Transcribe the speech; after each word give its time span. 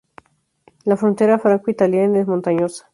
La 0.83 0.97
frontera 0.97 1.37
franco-italiana 1.37 2.21
es 2.21 2.27
montañosa. 2.27 2.89